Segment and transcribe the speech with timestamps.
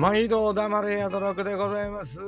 [0.00, 2.18] 毎度黙れやとろくでございます。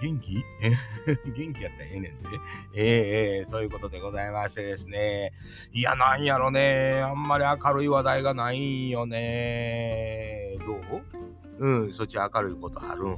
[0.00, 0.42] 元気？
[1.36, 2.28] 元気やったらええねんで。
[2.74, 5.34] ええー、そういうことでございましてですね。
[5.74, 7.02] いや、なんやろね。
[7.02, 10.56] あんまり明るい話題がないんよね。
[10.60, 11.02] どう？
[11.58, 13.16] うん、そっち明るいことあるん？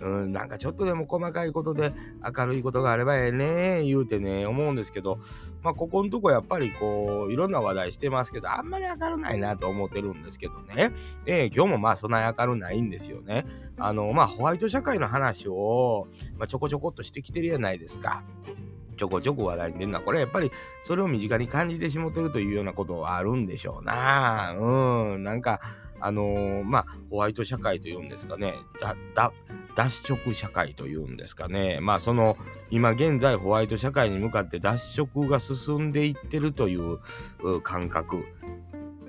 [0.00, 1.92] うん、なんかちょっとでも細かいことで
[2.36, 5.18] 明るいことがあればええね言うてね思うんですけど
[5.62, 10.92] まあここのとこやっぱりこういろんな話題してますけどあんまり明るないなと思ってるんですけどね、
[11.26, 13.46] えー、今日もまあそんなに明るないんですよね
[13.78, 18.22] あのまあホワイト社会の話を、まあ、ちょこちょこっとしてきてるじゃないですか。
[18.96, 20.50] ちょこちょこ話題に出るのは、これやっぱり
[20.82, 24.54] それを身近に感じてしもてるというようなことはあるんでしょうな。
[24.58, 25.60] うん、なんか、
[26.04, 28.52] あのー、まあ、ホワイト社会というんですかね、
[29.74, 31.78] 脱色社会というんですかね。
[31.80, 32.36] まあ、その、
[32.70, 36.98] 今現在ホワイト社会に向かって脱色が進んでいってるという
[37.62, 38.24] 感覚。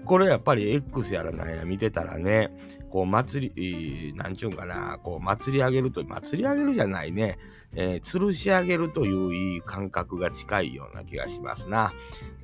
[0.05, 2.51] これやっぱり X やらなんや見てたらね、
[2.89, 7.39] こう祭り、なんちゅうんかな、こう祭り上げると、祭り上げるじゃないね、
[7.75, 11.93] えー、吊るし上げるといういい感覚が近いような気がしますな。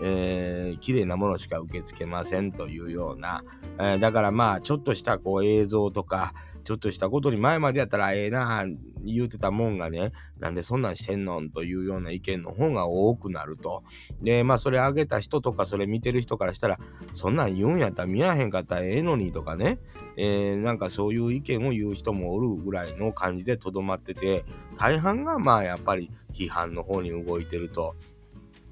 [0.02, 3.44] えー、綺麗なものしか受け付けませんというような、
[3.78, 6.34] えー、だからまあちょっとしたこう映像とか、
[6.64, 8.66] ちょっとしたことに前までやったらええな
[9.04, 13.84] 言うてたもんがね、なんでそんなんしてんのんというような意見の方が多くなると。
[14.22, 16.80] で、まあそれあげた人とかそれ見てる人からしたら、
[17.14, 19.80] そんなん言うんやったら見やへんかったらええのにとかね、
[20.18, 24.46] えー、なんかそういう意見を言う人もおるぐらいの感じでとどまってて、
[24.78, 27.96] 大半がまあやっぱり批判の方に動いてると。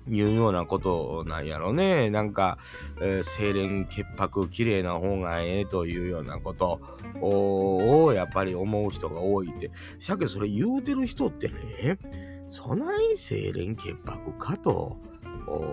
[0.09, 2.09] いうようなことなんやろね。
[2.09, 2.57] なんか、
[3.01, 6.79] えー、清廉潔白綺麗な方がええというようなこと
[7.21, 9.71] をやっぱり思う人が多いって。
[9.97, 11.99] しゃけそれ言うてる人ってね、
[12.47, 14.97] そない清廉潔白かと。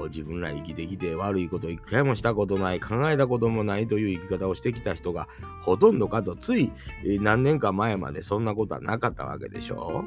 [0.09, 5.29] 自分ら生きてきて悪いこと一回もしたことない考えたこともないという生き方をしてきた人が
[5.63, 6.73] ほとんどかとつい
[7.21, 10.05] 何年か前までそんなことはなかったわけでしょ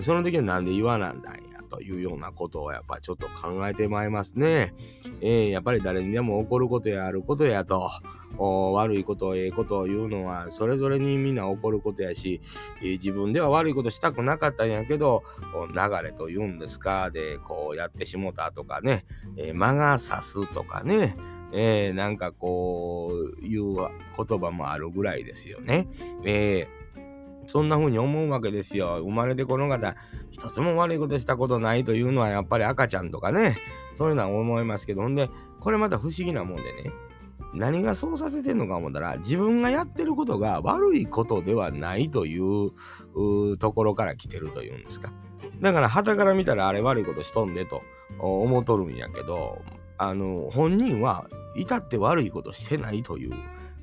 [0.00, 1.40] その時はなんで言わなんだんや
[1.72, 4.74] というようなことをやっぱちょっと考えてまいりますね。
[5.22, 7.90] えー、やっぱり誰にでも起こることやあることやと、
[8.38, 12.42] 悪いこと、ええことを言うのはそれぞれにみんな起こることやし、
[12.82, 15.22] えー、自分では悪いことしたくなかったんやけど、
[15.74, 19.06] 流れというんですか、で、こうやってしもたとかね、
[19.36, 21.16] えー、間が差すとかね、
[21.54, 25.88] えー、なんかこういう言葉もあるぐらいですよね。
[26.24, 26.81] えー
[27.46, 28.98] そんな風に思うわけですよ。
[29.00, 29.96] 生まれてこの方、
[30.30, 33.56] 一つも悪いことしたことないというのはやっぱり赤ちゃんとかね、
[33.94, 35.28] そういうのは思いますけど、ほんで、
[35.60, 36.90] これまた不思議なもんでね、
[37.54, 42.72] 何がそうさせてんのか思ったら、自分がやってることが悪いことではないという
[43.58, 45.12] ところから来てるというんですか。
[45.60, 47.82] だから、旗から見たらあれ悪いことしとんでと
[48.18, 49.60] 思っとるんやけど、
[49.98, 53.32] あの、本人は至って悪いことしてないという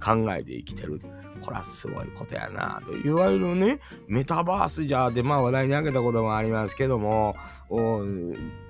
[0.03, 1.01] 考えで生きてる。
[1.41, 2.95] これはすごいことやなと。
[2.95, 7.35] いわゆるね、メタバースじゃで、まあ話題に挙げたこともありますけども
[7.69, 8.03] お、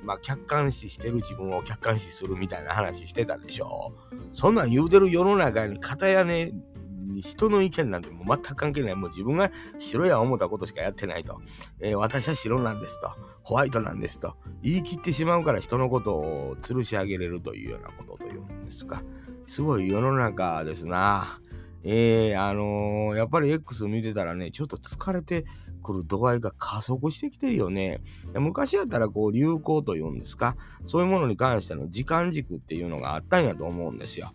[0.03, 3.93] まあ客観視してる自分を客観視するみたいな話してたでしょ。
[4.31, 6.53] そんなん言うてる世の中に片やね、
[7.21, 8.95] 人の意見なんてもう全く関係ない。
[8.95, 11.41] もう自分が白や思ったことしかやってないと。
[11.79, 13.11] えー、私は白なんですと。
[13.43, 14.35] ホワイトなんですと。
[14.61, 19.03] 言い切ってしまうから人のことを吊るし上げれるというようなことというんですか。
[19.45, 21.41] すごい世の中ですな。
[21.83, 25.45] えー、あのー、やっぱり X 見てたらね、ちょっと疲れて
[25.81, 28.01] くる度合いが加速してきてるよね。
[28.33, 34.33] 昔やったらこう流行というんですか、そういうものに関しての時間軸っていうのがあったんやと思うんですよ。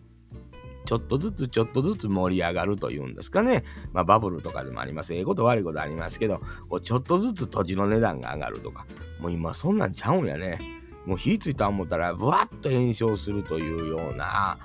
[0.85, 3.63] ちょっとずつちょっとずつ盛り上がるというんですかね。
[3.91, 5.13] まあバブルとかでもあります。
[5.13, 8.85] ええこと悪いことありますけど、こうちょっとずつ土地の値段が上がるとか。
[9.19, 10.74] もう今そんなんちゃうんやね。
[11.05, 14.57] もう火ついた思ったら、ブワッと炎症するというような、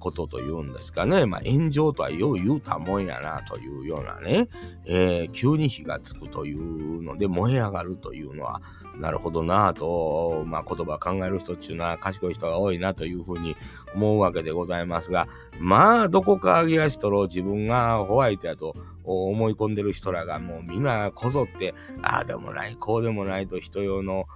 [0.00, 1.26] ことというんですかね。
[1.26, 4.48] まあ、炎上とはよう言うたもんやなというようなね、
[4.86, 8.62] えー、急に火がつくというので燃え上がるというのは、
[8.98, 13.56] なるほどなと、まあ、言葉を考える人っていうのは賢い人が多いなというふうに
[13.94, 15.28] 思うわけでございますが、
[15.60, 18.74] まあ、どこか揚げ足取ろう自分がホワイトやと
[19.08, 24.26] 思い込んでる人らがもうみんなこぞって、ああでもない、こうでもないと人用の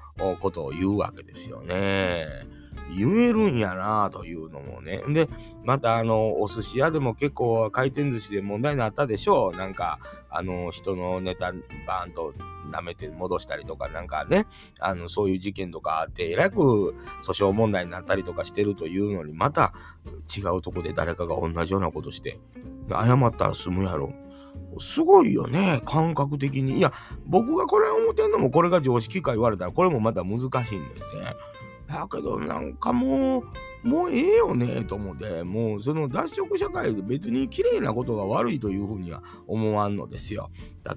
[0.41, 2.27] ことを言うわけですよね。
[2.97, 5.03] 言えるんやなというのもね。
[5.09, 5.29] で、
[5.65, 9.57] またあの、お寿司屋でも結構回転寿司で問題になったでしょう。
[9.57, 9.99] なんか、
[10.31, 11.53] あの、人のネタ
[11.87, 12.35] バーンと
[12.71, 14.47] 舐めて戻したりとか、なんかね、
[14.79, 19.73] あの、そういう事件とかあって、えらく訴訟問題になったりとかしてるというのに、また
[20.37, 22.39] 違うとこで誰かが同じようなことして、
[22.91, 24.13] 謝ったら済むやろ。
[24.79, 26.79] すごいよね、感覚的に。
[26.79, 26.93] いや、
[27.27, 31.35] 僕がこれ思ってんのも、これが常識か言われたら、これもまた難しいんですね。
[31.87, 33.43] だけどなんかもう
[33.83, 40.51] もうええよねと思って、もうその脱色社会で別に綺麗なことが悪いというふうには思わんのですよ。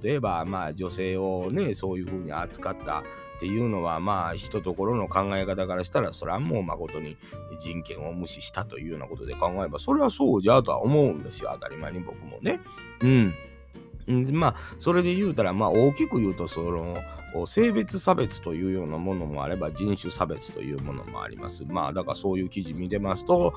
[0.04, 3.04] 例えば、まあ女性をね、そういうふうに扱った
[3.36, 7.18] っていうのはまあ人ところの考え方からしたらそれはもう誠に
[7.60, 12.60] 人権を無視したというようなことで考えればそれはそうじゃとは思うんですよ当たり前に僕もね。
[13.02, 13.34] うん。
[14.08, 16.98] まあそれで言うたらまあ大きく言うとその
[17.48, 21.66] 性別差別というようなものもあれば人種差別というものもあります。
[21.66, 23.54] まあだからそういう記事見てますと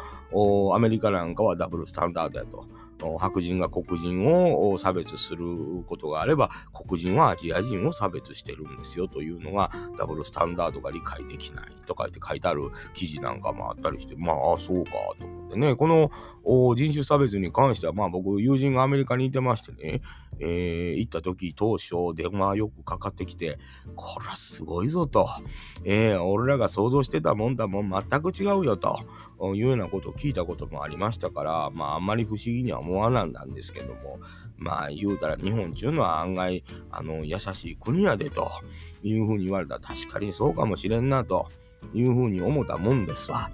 [0.74, 2.66] アメリカなんかはダブルスタンダードやと。
[3.18, 5.46] 白人が黒人を差別する
[5.86, 15.76] ことがあれば黒人はアジア人を差別してるんですよというのがダブルスタンダードが理解できないとか言って書いてある記事なんかもあったりしてまあそうかと思ってね。
[15.76, 16.10] この
[16.74, 20.00] 人種差別に関してはまあ僕友人がアメリカにいてましてね、
[20.40, 23.58] えー、行った時当初電話よくかかってきて
[23.96, 25.28] これはすごいぞと、
[25.84, 29.00] えー、俺らが想像してたもんだもん全く違うよと。
[29.40, 34.18] いうようなことを聞いたこともありましたからまああんまり不思議には思わなんだんですけども、
[34.56, 38.50] まあ言うたら日本っていうのは案外、あの、優しい国やでと
[39.02, 41.48] いうふうに言われたら確かにそうかもしれんなと
[41.94, 43.50] いうふうに思ったもんですわ。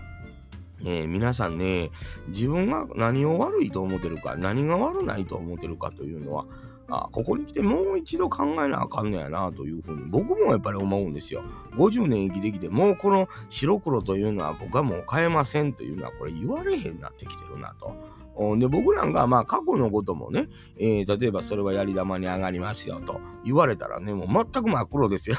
[0.81, 1.91] えー、皆さんね、
[2.29, 6.47] 自分が何を悪いと思ってるか、何が悪ないと思ってるかというのは、
[6.89, 11.43] あここに来てもう一度考えなあかんのやなというふうに僕もやっぱり思うんですよ。
[11.77, 17.95] 50年生きてきてもうこの白黒というのは僕はもう変えませんというのはこれ言われへんなってきてるなと。
[18.59, 25.37] で、僕なんかまあ過去のこともね、えー、例えばそれはやり玉に上がりますよと言われたらね、もう全く真っ黒ですよ。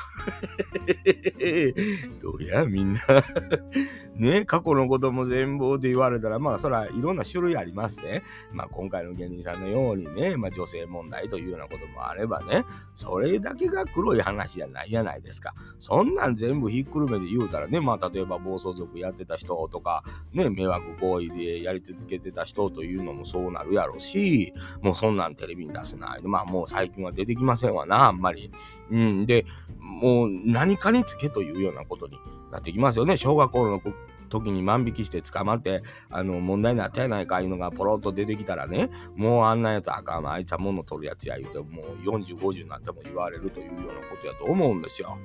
[2.22, 3.02] どうや、みんな
[4.16, 8.24] ね、過去のことも全部って言われたら、まあそらいろんな種類ありますね。
[8.54, 15.54] まあ今回の芸人さんのようにね、まあ女性問題というようなこともあればね、それだけが黒い話じゃないじゃないですか。
[15.80, 26.22] そんなん全部ひっくるめて言うたらね、まあ例えば暴走族やってた人とか、ね、迷惑行為でやり続けてた人というのもそうなるやろし、もうそんなんテレビに出せない。
[26.24, 28.52] まあもう最近は出てきませんわな、あんまり。
[28.92, 29.26] うん。
[29.26, 29.46] で、
[29.78, 32.20] もう何かにつけというようなことに
[32.52, 33.18] なってきますよね。
[33.18, 33.82] 小学校の
[34.30, 45.18] 時に万引きして捕まって、あの、問題になったやないかいうのがポロッと出てきたらね、もうあんなやつあかんあいつは物取るやつや言うて、もう40、50になっても言われるというようなことやと思うんですよ。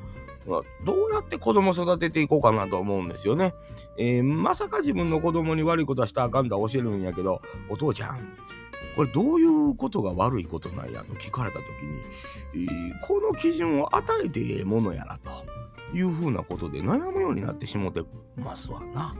[0.84, 3.54] どうやって子供育てていこうかなと思うんですよね。
[3.98, 8.36] えー、まさか自分の子供に悪いことはしたらあかんとは教えるんやけど、お父ちゃん、
[8.96, 11.66] これどういうことが悪いことなんやと聞かれた時
[12.54, 15.30] に、えー、この基準を与えてええものやなと
[15.96, 18.02] いうふうなことで悩むようになってしもて
[18.36, 19.14] ますわな。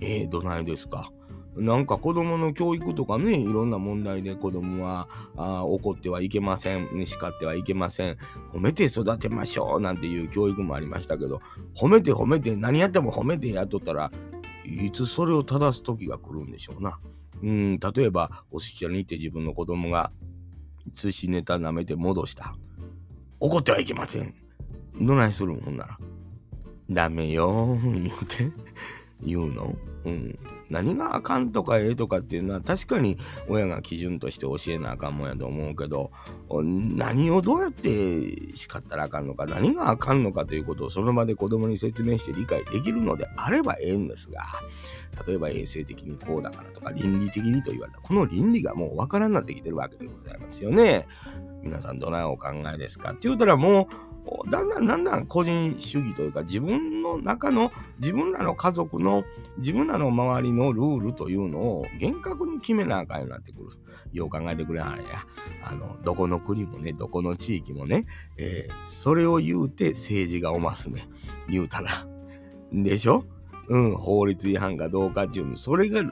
[0.00, 1.10] えー、どないですか？
[1.56, 8.16] なんか子供の教育とかね、いろんな問題で子供はあ怒ってはいけません、叱ってはいけません、
[8.52, 11.40] 褒めて育てましょうなんていう教育もありましたけど、
[11.74, 14.12] 褒めて褒めて、何やっても褒めてやっとったら
[14.68, 16.98] いつそれを正す時が来るんでしょうな。
[17.42, 20.12] うん、例えば、お寿司屋に行って自分の子供が
[20.94, 22.54] 寿司ネタ舐めて戻した。
[23.40, 24.34] 怒ってはいけません。
[25.00, 25.98] どないするもんなら。
[26.90, 28.50] ダメよ言うて。
[29.22, 29.76] 言うの？
[30.04, 30.38] うん。
[30.70, 33.18] 何があかんとかええとかっていうのは確かに
[33.48, 36.10] 親が基準として教えなあかんもんやと思うけど
[36.50, 44.42] 何をどうやって叱ったらあかんのか何があかんのかということをその場で子供に説明して理解できるのであればええんですが
[45.26, 51.06] 例えば衛生的にこうだからとか倫理的にと言われたこの倫理がもうわからんなってきてるわけでございますよね。
[51.62, 54.07] 皆さんどないお考えですかって言うたらもう
[54.50, 59.24] だんだんだんだん個人主義というか自分の中の自分らの家族の
[59.58, 63.70] 自分らの周りのルールというのを厳格に決めなあかんようになってくる。
[64.10, 65.26] よう考えてくれあれや。
[65.62, 68.06] あの、どこの国もね、どこの地域もね、
[68.38, 71.06] えー、それを言うて政治がおますね。
[71.46, 72.06] 言うたら。
[72.72, 73.26] でしょ？
[73.68, 76.02] うん、法律違反かどうかっていう、それが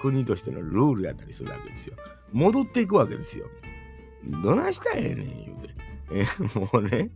[0.00, 1.96] 国としてのルールやったりするわけですよ。
[2.32, 3.46] 戻っていくわけですよ。
[4.44, 5.74] どないしたらええねん、言うて。
[6.54, 7.10] もうね、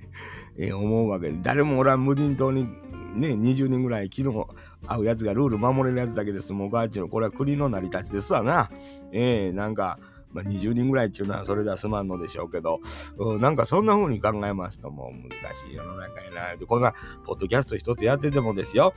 [0.57, 2.69] えー、思うわけで、誰も俺は無人島に
[3.15, 4.47] ね、20人ぐらい昨日
[4.87, 6.53] 会うやつがルール守れるやつだけです。
[6.53, 8.71] もうガーチの、これは国の成り立ちですわな。
[9.13, 9.99] えー、なんか、
[10.33, 12.81] まあ、20人ぐらいっていうのはそれでは済まんのでしょうけど、
[13.19, 16.57] うん、なんかそんな風に考えますともう難しい世の中やな。
[16.57, 16.93] で、こんな
[17.25, 18.95] ポッドキャスト一つやっててもですよ、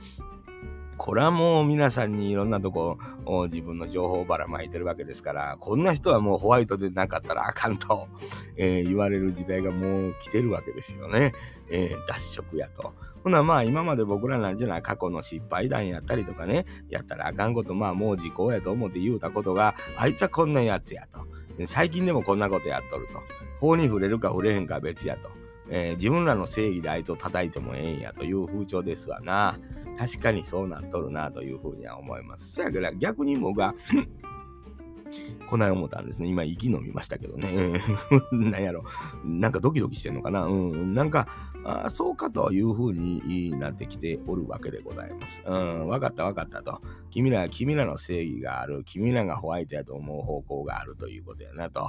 [0.98, 2.98] これはもう皆さんにいろんなとこ
[3.44, 8.08] 自分の情報をばらまいてるわけですからこんな人はもうホワイトでなかったらあかんと、
[8.56, 11.32] えー、言われる時代がもう来てるわけですよね、
[11.70, 12.92] えー、脱色やと。
[13.24, 21.26] ほなまあ今まで僕らなんじゃない過去の失敗談やったりとかねやったらあかんことまあもう時効やと思って言うたことがあいつはこんなやつやと。
[21.66, 23.20] 最近でもこんなことやっとると。
[23.60, 25.30] 法に触れるか触れへんか別やと。
[25.70, 29.58] えー、自分らの正義であいつを叩いてもええんやという風潮ですわな。
[29.98, 32.52] 確かにそうなっとるなというふうには思います。
[32.54, 33.74] そやから逆に僕は
[35.50, 36.28] こない思ったんですね。
[36.28, 37.80] 今、息飲みましたけどね。
[38.30, 38.84] なんやろ。
[39.24, 40.44] なんかドキドキしてんのかな。
[40.44, 40.94] うん。
[40.94, 41.26] なんか、
[41.68, 45.42] あそうかというふうになってきておるわけでございます。
[45.44, 45.88] うん。
[45.88, 46.80] わかったわかったと。
[47.10, 48.82] 君ら、君らの正義がある。
[48.84, 51.88] 君らがホワイトやと思う方向があるということやなと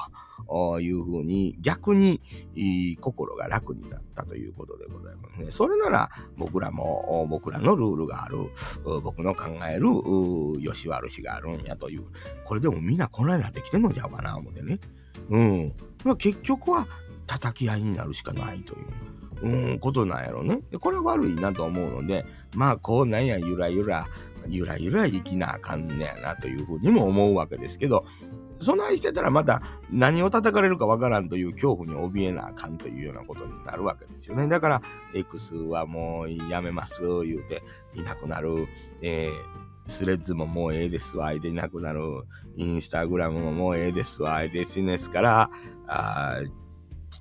[0.79, 2.21] いうふうに逆に
[2.99, 5.51] 心が楽になったということでございますね。
[5.51, 8.49] それなら僕らも僕らのルールがある。
[9.01, 9.87] 僕の考える
[10.61, 12.03] 吉悪しがあるんやという。
[12.43, 14.79] これでもみんなこないなってきてんのちゃうかな思ってね。
[15.29, 15.73] うん。
[16.03, 16.87] まあ、結局は
[17.27, 18.87] 叩き合いになるしかないという。
[19.41, 20.61] うん、ことなんやろね。
[20.71, 24.07] で、これは悪いなと思うので、まあ、こうなんや、ゆらゆら、
[24.47, 28.05] ゆらゆら生きなあかんねやなというふうにも思うわけですけど、
[28.59, 34.47] 備えしてたらまた何を叩かれるかわからんという恐怖に怯えなあかんというようなことになるわけですよね。
[34.47, 34.81] だから、
[35.13, 37.63] X はもうやめます言うて
[37.95, 38.67] いなくなる。
[39.01, 42.01] えースレッズももうええですわ、相手いなくなる。
[42.55, 45.49] インスタグラムももうええですわ、相手 SNS から、
[45.87, 46.41] あ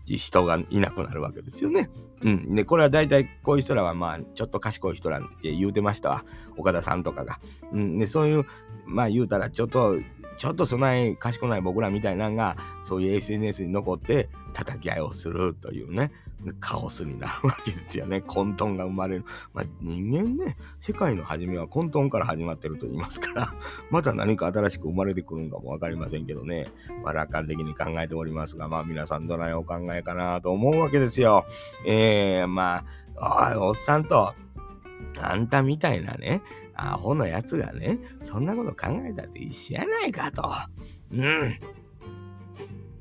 [0.05, 1.91] 人がいなくなるわけですよね。
[2.23, 2.55] うん。
[2.55, 6.25] で、これは大体こういう人らはまあ、ちょっと賢い人らって言うてましたわ。
[6.57, 7.41] 岡田さんとかが。
[7.73, 7.99] うん。
[7.99, 8.47] で、そういう、
[8.87, 9.97] まあ言うたらちょっと、
[10.37, 16.13] ちょっとそない賢ない僕らみたいなんが、そういう SNS に残って叩き合いをするというね。
[16.61, 18.21] カオスになるわけですよね。
[18.27, 19.25] 混沌が生まれる。
[19.53, 23.55] まあ、人間ね、世界の始めは混沌から始まってると言いますから、
[23.91, 26.69] また何か新しく生まれてくるんかもわかりませんけどね。
[27.03, 31.45] まあ、楽観的に考えておりますが、まあ、皆さんどないお考えかなと思うわけですよ。
[31.85, 32.85] えー、ま
[33.17, 34.35] あ、おい、おっさんと、
[35.21, 36.43] あんたみたいなね、
[36.75, 40.49] アホのやつがね、そんなこと考えたって一緒やないかと。
[41.13, 41.59] うん。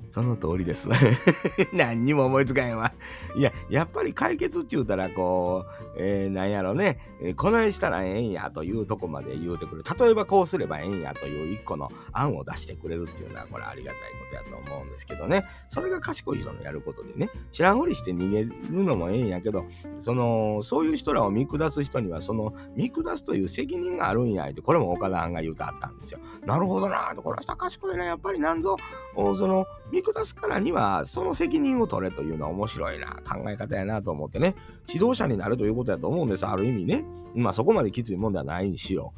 [0.08, 0.90] その通りです。
[1.74, 2.94] 何にも思いつかへんわ。
[3.36, 9.84] いや、やっぱり解決っちゅうたら、こう、えー、なんやろね、えー、こないしたらええんやというとこまで言うてくれる。
[10.00, 15.46] 例えばこうすればええんやという一個の案を出してくれるっていうのは、これありがたいことやと思うんですけどね。
[15.68, 19.66] それが賢い人のやることでね、知らんふりして逃げるのもええんやけど、
[20.00, 26.20] その、そういう人らを見下す人には、その、見下すという責任があるんやって、これも岡田さんが言うてあったんですよ。
[26.46, 28.78] なるほどなと、これは賢いな、やっぱりなんぞ、
[29.16, 34.56] その、見下すからには、その責任を取れというのは面白いな、考え方やなと思ってね、
[34.88, 37.04] 指導者になるということやと思うんです、ある意味ね。
[37.36, 39.14] まあそこまできついもんではないにしろ。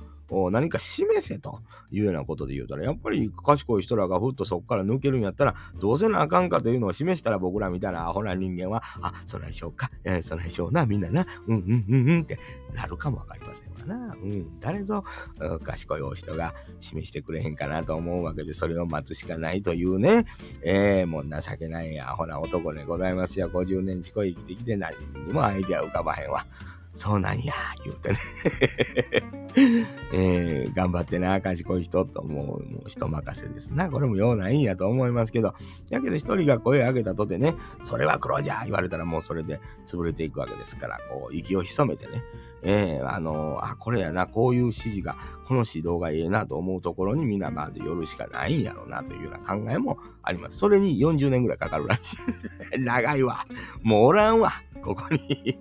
[0.52, 12.40] 何か示せというようなことで言うたら、やっぱり賢い人らがふっとそこから抜けるんやったら、どうせなあかんかというのを示したら僕らみたいなアホな人間は、あ、そないしょうか、えー、そないしょうな、みんなな、うんうんうんうんって
[12.74, 14.16] なるかもわかりませんわな。
[14.16, 15.04] うん、誰ぞ、
[15.64, 20.26] 賢いお人が示してくれへんかなと思うわけで、それを待つしかないというね、
[20.62, 23.50] えー、もう情けないアホな男でございますよ。
[23.50, 24.96] 50年近い生きてきて何
[25.28, 26.46] にもアイデア浮かばへんわ。
[27.00, 27.54] そうなんや、
[27.86, 28.18] 言うてね
[30.14, 33.90] えー、頑張ってな、賢い人ともう、もう人任せですな。
[33.90, 35.54] これもようないんやと思いますけど、
[35.90, 42.22] やけど一人が声を上げたとてね、それは黒じゃ言われたらもうそれで潰れていくわけですから、こう、息を潜めてね、
[42.64, 45.16] えー、あのー、あ、これやな、こういう指示が、
[45.48, 50.58] この指導がええなと思うところにみんなまで寄るしかないんやろうなというような考えもあります。
[50.58, 52.18] それに40年ぐらいかかるらしい。
[52.78, 53.48] 長いわ。
[53.82, 54.52] もうおらんわ。
[54.84, 55.60] ここに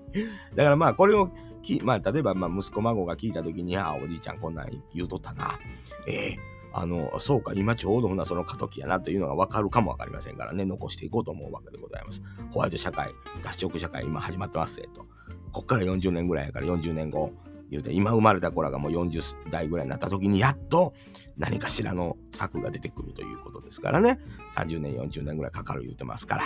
[0.54, 1.30] だからまあ、これを
[1.62, 5.58] き、まあ、例えば、まあ、息子孫が聞いたときに、ああ、おじいちゃんこんなん言うとったな。
[6.06, 12.22] ええーあの、そうか、今ちょうどほなその過渡期やなというのが分かるかも分かりませんからね、残していこうと思うわけでございます。
[12.50, 13.10] ホワイト社会、
[13.42, 15.06] 脱色社会、今始まってますと。
[15.52, 17.32] こっから40年ぐらいやから40年後、
[17.70, 20.92] 言うて、今生まれた子らがもう40代ぐらいになった時にやっと
[21.38, 24.20] 何かしらの策が出てくるということですからね。
[24.56, 26.42] 30年、40年ぐらいかかる言うてますか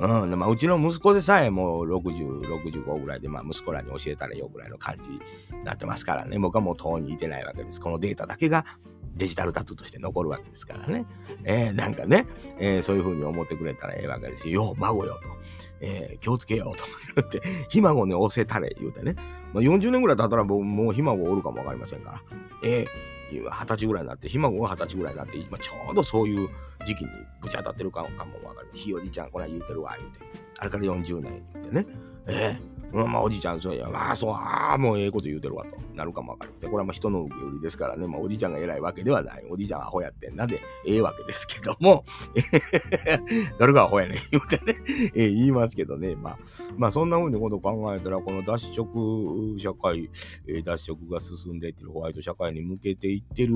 [0.00, 0.08] ら。
[0.22, 0.38] うん。
[0.38, 5.20] まあ、うちの息子でさえもう60、65ぐらいで、まあ、息子らに教えたらよぐらいの感じに
[5.64, 6.38] なってますからね。
[6.38, 7.80] 僕はもう遠にいてないわけです。
[7.80, 8.64] このデータだけが
[9.14, 11.04] デジタルタトゥーとして残るわけですからね。
[11.44, 12.26] えー、なんかね、
[12.58, 14.74] えー、そういうふうに思ってくれたらええわけですよ。
[14.78, 15.20] 孫よと。
[15.82, 16.84] えー、気をつけようと
[17.16, 19.16] 言って、ひ孫に押せたれ言うてね。
[19.52, 22.22] まあ、40年ぐらい経ったらもうひ孫おるかもわかりませんから。
[22.62, 22.86] えー、
[23.38, 26.48] 二十歳ぐらいになって、ひ孫が二十歳ぐらいになって、今ちょうどそういう
[26.86, 27.10] 時期に
[27.40, 28.68] ぶち当たってるかもかもわかる。
[28.72, 30.18] ひおじちゃん、こない言うてるわ、言うて。
[30.58, 31.86] あれから40年言うてね。
[32.26, 35.76] えーうん、まあ、おじいちゃん、そうや、まあ、そう、ああ、もうええこと言うてるわと。
[35.94, 36.70] なるかもわかりません。
[36.70, 39.44] これはまあ人の受け売りですからね、まあ、おじいちゃんが偉いわけではない。
[39.50, 42.04] おじいちゃんアホやってんなで、ええわけですけども、
[43.58, 44.18] 誰がアホやねん。
[44.30, 44.80] 言うてね、
[45.14, 46.38] えー、言いますけどね、まあ、
[46.76, 50.10] まあ、そんな風にこと考えたら、この脱色社会、
[50.46, 53.54] えー、脱色が進んでいってるホワイト社会に向けていってる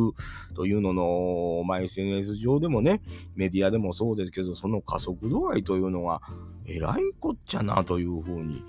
[0.54, 3.00] というのの、まあ、SNS 上でもね、
[3.34, 6.22] メディアでもそうですけど、その加速度合いというのは、
[6.66, 8.64] えらいこっちゃなというふうに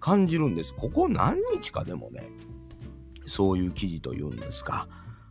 [0.00, 0.74] 感じるんです。
[0.74, 2.28] ここ何日かでもね、
[3.26, 4.88] そういう記事というんですか。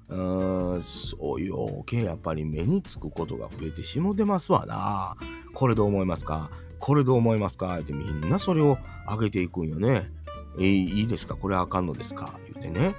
[0.08, 5.16] うーん、そういう余計やっぱり目につくことが増えてしもてますわな。
[5.54, 6.50] これどう思いますか？
[6.80, 7.78] これどう思いますか？
[7.80, 10.12] ってみんなそれを上げていくんよね。
[10.58, 11.36] えー、いいですか？
[11.36, 12.40] これあかんのですか？
[12.52, 12.96] 言ってね。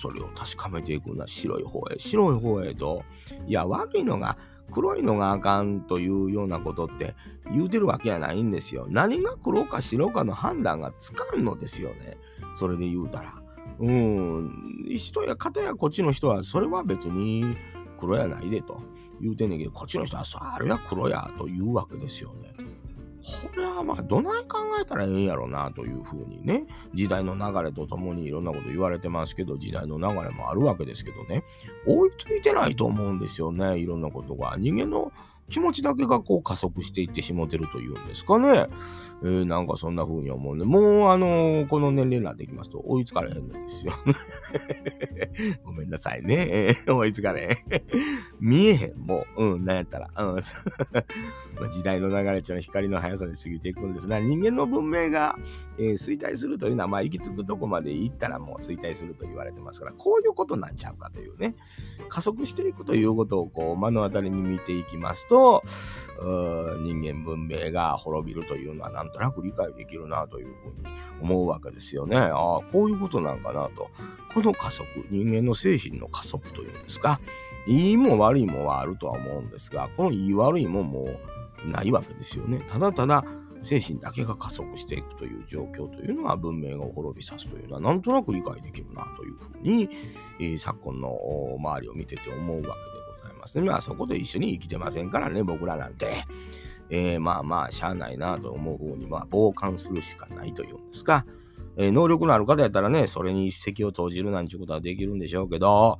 [0.00, 1.26] それを確かめていくんだ。
[1.26, 3.02] 白い方へ、白い方へと。
[3.46, 4.36] いや、悪いのが、
[4.70, 7.14] 黒いのがあかんというようなことって
[7.50, 8.86] 言うてるわけやないんですよ。
[8.88, 12.16] 何が黒か白かの判断がつかんのですよね。
[12.54, 13.42] それで言うたら。
[13.78, 14.86] うん。
[14.94, 17.56] 人や方やこっちの人はそれは別に
[17.98, 18.80] 黒やないでと
[19.20, 22.54] 言うてんねんけど、こっちの人はさ、あれは黒やと言うわけですよね。
[23.22, 31.44] これはまあどない考えたらええんやろなというふうにね時代の流れとともにいろんなこと言われてますけど時代の流れもあるわけですけどね
[31.86, 34.56] 追いついてないと思うんですよねいろんなことが。
[34.58, 35.12] 人間の
[35.50, 38.68] 気持ちだけがこう加速していってしもてるというんですかね。
[39.22, 40.64] えー、なんかそんな風に思うね。
[40.64, 43.92] もうあのー、この年齢になってきますと追いつかれへんのですよ。
[45.64, 46.82] ごめんなさいね。
[46.88, 47.82] 追いつかれへん。
[48.40, 49.44] 見えへん、もう。
[49.44, 50.10] うん、なんやったら。
[50.16, 50.40] うん、
[51.70, 55.36] 時代の流れちゃう光の速さで過ぎていくんですが、人間の文明が、
[55.78, 61.56] えー、衰退するというのは、まあ、行き着くとこまで行ったらもう衰退すると言われてますから、こういうことなんちゃうかというね。
[62.08, 65.39] 加速していくということをこう目の当たりに見ていきますと、
[66.82, 70.84] 人間文明が滅びるというのはなんとなく理解できるなというふうに
[71.22, 72.16] 思うわけですよね。
[72.18, 73.90] ああ、こういうことなんかなと。
[74.34, 77.20] この加速、人間の精神の加速というんですか。
[77.66, 81.08] いいも悪いもはあるとは思うんですが、このいい悪いもも
[81.64, 82.62] うないわけですよね。
[82.68, 83.24] ただただ
[83.62, 89.88] 精神だけが加速していくという状況というのは文明が滅びさすというのはなんとなく理解できるなというふうに、
[90.40, 91.18] えー、昨今の
[91.58, 92.99] 周りを見てて思うわけで
[93.40, 93.66] ますね。
[93.66, 96.24] まあそこと一緒に生きてませんからね、僕らなんて。
[96.90, 101.24] えー、まあまあ、しゃあないなと思う方に、まあ、傍観するしかないというんですか。
[101.76, 105.98] えー、能力のある方やったらね、それに一石を投じるなんていうことはできるんでしょうけど、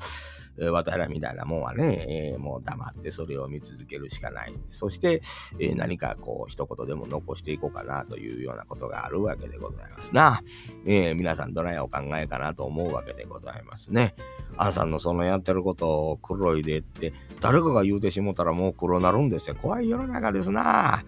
[0.69, 4.55] 私らみたいなもんはね、えー、もう黙ってそれを見続けるしかない。
[4.69, 5.23] そして、
[5.59, 10.43] えー、何かこう、一言でも残していこうかなというようなことがあるわけでございますな。
[10.85, 14.15] えー、皆さんどないお考えかなと思うわけでございますね。
[14.57, 19.57] アンさんのそのやってることを黒いでって、誰かが言うてしもたらもう黒なるんですよ。
[19.57, 21.05] 怖い世の中ですな。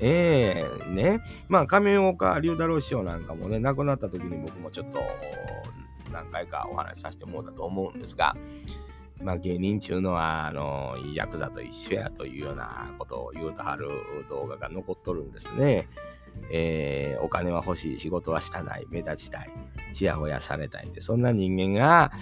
[0.00, 1.20] ええー、ね。
[1.48, 5.00] まあ、亀岡龍太郎師匠なんかもね、亡くなった時に僕もちょっと
[6.12, 8.36] 何回かお話しさせてもらったと思うんですが、
[9.22, 13.88] まあ、芸人ちゅうのは、あの、ヤクザと一緒やというようなことを言うとはる
[14.28, 15.88] 動画が残っとるんですね。
[16.50, 19.50] えー、お金は欲しい、仕事はしたない、目立ちたい、
[19.92, 22.12] ちやほやされたいって、そんな人間が、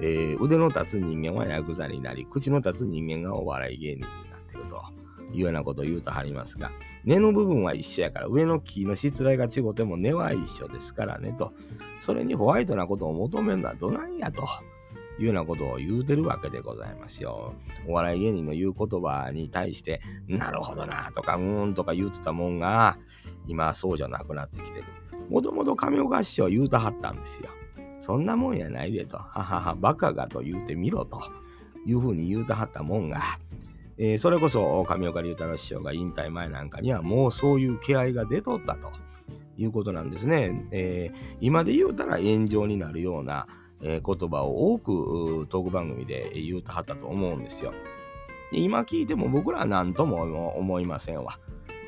[0.00, 4.82] えー、腕の立つ人間はヤクザになり、口の立つ人間がお笑い芸人になってると
[5.32, 6.70] いうようなことを言うとはりますが、
[7.04, 11.52] 根の部分は一緒やから、上の木のしつらいが違うても根は一緒ですからねと、
[11.98, 14.46] それにホワイトなことを求めるのはどないやと。
[15.20, 17.54] いうようなことを言うてるわけでございますよ。
[17.86, 22.98] お笑い芸人の言う言葉に対して、なるほどなとか、うーんとか言うてたもんが、
[23.46, 24.84] 今そうじゃなくなってきてる。
[25.28, 27.50] もともと亀岡師匠言うたはったんですよ。
[27.98, 29.18] そんなもんやないでと。
[29.18, 31.20] ははは、バカがと言うてみろと
[31.86, 33.20] いうふうに言うたはったもんが、
[33.98, 38.90] えー、それこそ上岡龍太郎師匠が引退前なんかにはもうそういう気合が出とったと
[39.58, 40.66] いうことなんですね。
[40.70, 43.46] えー、今で言うたら炎上になるような、
[43.82, 47.72] 言葉を多くトーク番組で言うたはったと思うんですよ。
[48.52, 51.38] 今聞いても僕らは何とも思いませんわ。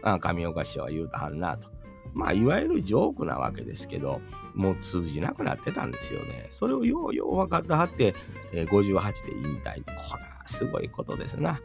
[0.02, 1.68] あ上岡師匠は言うたはんなと。
[2.14, 4.20] まあ、いわゆるジョークなわけですけど、
[4.54, 6.46] もう通じなくなってたんですよね。
[6.50, 8.14] それをようよう分かってはって、
[8.52, 9.82] えー、58で引退。
[9.84, 11.60] これはすごいことですな。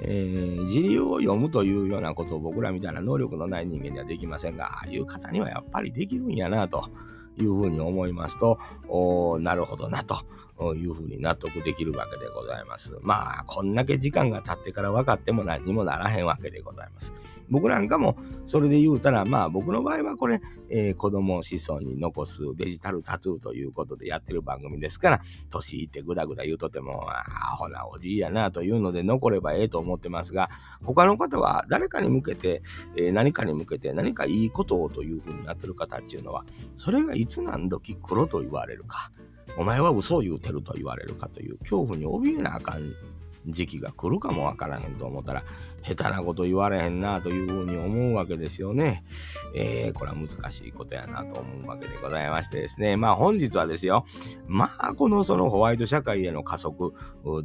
[0.00, 6.88] えー、自流を読むというようなことを僕らみたいな能力のない人間にはできませんが、ああいう方にはやっぱりできるんやなと。
[7.38, 10.24] いうふうに思いますと、おなるほどなと
[10.74, 12.98] いうふうに納得できるわけでございます。
[13.02, 17.12] まあ、こんだけ時間が経ってから分かっても何にもならへんわけでございます。
[17.50, 30.50] 僕なんかもそれで言うたら、まあ僕の場合はこれ、えー、子供子孫に残すデジタルタトゥーということでやってる番組ですから、年いってぐだぐだ言うとても、あほなおじいやなというので残ればええと思ってますが、
[30.82, 32.62] 他の方は誰かに向けて、
[32.96, 36.44] えー、何かに向けて何かいいことをというふうにやってる方っていうのは、
[36.76, 39.12] それがいつ何時黒と言われるか、
[39.56, 42.94] お前は嘘を言うてると言われるかという恐怖に怯えなあかん
[43.46, 45.44] 時期が来るかもわからへんと思ったら、
[45.82, 49.04] 下手なこと言われへんなというふうに思うわけですよね。
[49.54, 52.96] えー、これは難しいことやなと思うわけでございましてですね。
[52.96, 54.06] まあ本日はですよ、
[54.46, 56.94] まあこのそのホワイト社会への加速、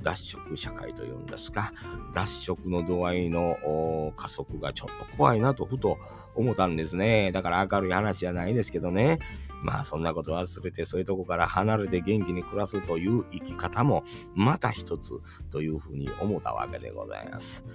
[0.02, 1.74] 脱色社会というんですか、
[2.14, 5.98] 脱色の度合いの加速がちょっと怖いなとふと
[6.36, 7.32] 思ったんですね。
[7.32, 9.20] だから明るい話じゃないですけどね。
[9.62, 14.04] まあそんなこと忘れてそういうとこから離れて元気に暮らすという生き方も
[14.36, 15.14] また一つ
[15.50, 17.66] というふうに思ったわけでございます。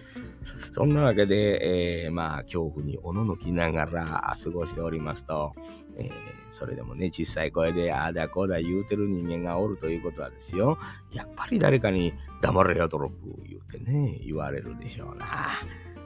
[0.72, 5.54] そんなわけで、えー、まあ恐怖におののきながら過ごしておりますと、
[5.96, 6.10] えー、
[6.50, 10.78] それでもね、小さい声でああだこうだ言うてる人間がおるということはですよ、
[11.12, 15.48] やっぱり誰かに黙れよドロップ言うてね、言われるでしょうな。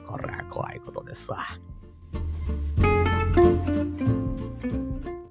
[0.05, 1.39] これは怖いことですわ。